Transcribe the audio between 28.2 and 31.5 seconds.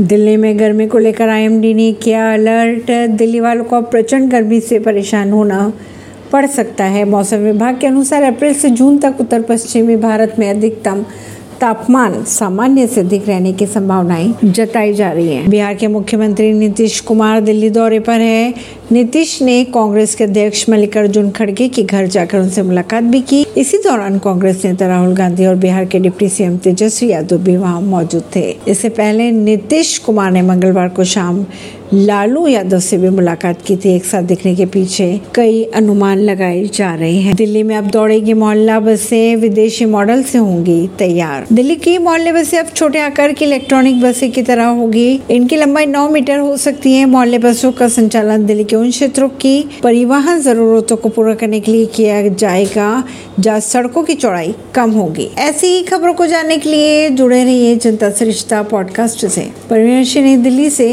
थे। इससे पहले नीतीश कुमार ने मंगलवार को शाम